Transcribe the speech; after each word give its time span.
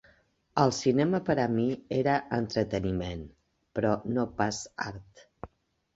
El 0.61 0.71
cinema 0.77 1.19
per 1.27 1.35
a 1.43 1.45
mi 1.57 1.65
era 1.99 2.15
entreteniment, 2.39 3.21
però 3.77 3.93
no 4.17 4.29
pas 4.41 4.63
art. 4.91 5.27